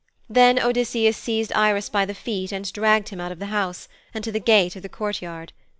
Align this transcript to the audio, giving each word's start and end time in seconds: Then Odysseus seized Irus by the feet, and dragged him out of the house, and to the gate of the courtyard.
Then 0.27 0.57
Odysseus 0.57 1.15
seized 1.15 1.51
Irus 1.53 1.87
by 1.91 2.05
the 2.05 2.15
feet, 2.15 2.51
and 2.51 2.73
dragged 2.73 3.09
him 3.09 3.21
out 3.21 3.31
of 3.31 3.37
the 3.37 3.45
house, 3.53 3.87
and 4.15 4.23
to 4.23 4.31
the 4.31 4.39
gate 4.39 4.75
of 4.75 4.81
the 4.81 4.89
courtyard. 4.89 5.53